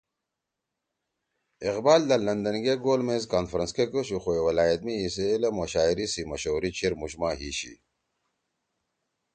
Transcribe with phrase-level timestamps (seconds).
[1.69, 5.65] اقبال دا لندن گے گول میز کانفرنس کے گَشُو خو ولائت می ایِسی علم او
[5.73, 7.73] شاعری سی مشہوری چیر مُوشما ہی شی